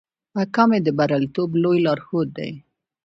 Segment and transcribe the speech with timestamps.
[0.43, 2.51] اکامي د بریالیتوب لوی لارښود دی.